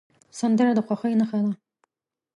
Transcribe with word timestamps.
سندره 0.39 0.71
د 0.77 0.79
خوښۍ 0.87 1.13
نښه 1.19 1.39
ده 1.45 1.53